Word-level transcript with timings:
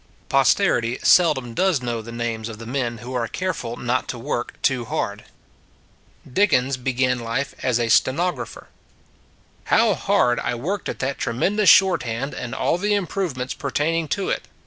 Posterity 0.29 0.97
seldom 1.03 1.53
does 1.53 1.79
know 1.79 2.01
the 2.01 2.11
names 2.11 2.49
of 2.49 2.57
the 2.57 2.65
men 2.65 2.97
who 3.05 3.13
are 3.13 3.27
careful 3.27 3.77
not 3.77 4.07
to 4.07 4.17
work 4.17 4.59
too 4.63 4.85
hard. 4.85 5.25
Dickens 6.27 6.75
began 6.75 7.19
life 7.19 7.53
as 7.61 7.79
a 7.79 7.87
stenographer. 7.87 8.69
How 9.65 9.93
hard 9.93 10.39
I 10.39 10.55
worked 10.55 10.89
at 10.89 10.97
that 11.01 11.19
tremendous 11.19 11.69
short 11.69 12.01
hand 12.01 12.33
and 12.33 12.55
all 12.55 12.79
the 12.79 12.95
improvements 12.95 13.53
pertaining 13.53 14.07
to 14.07 14.29
it! 14.29 14.47